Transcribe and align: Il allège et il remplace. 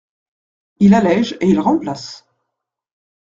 Il 0.79 0.95
allège 0.95 1.37
et 1.41 1.45
il 1.47 1.59
remplace. 1.59 2.25